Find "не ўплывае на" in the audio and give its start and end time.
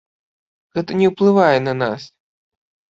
1.03-1.73